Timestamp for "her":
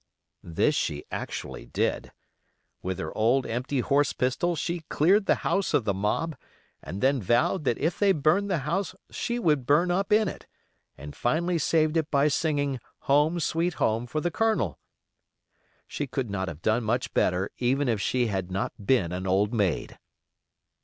2.97-3.15